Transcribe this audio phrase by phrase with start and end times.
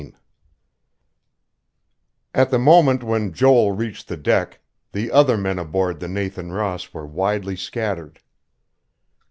[0.01, 0.15] XVI
[2.33, 4.59] At the moment when Joel reached the deck,
[4.93, 8.19] the other men aboard the Nathan Ross were widely scattered.